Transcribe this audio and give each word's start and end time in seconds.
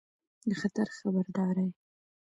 د 0.49 0.51
خطر 0.61 0.87
خبرداری 0.97 1.67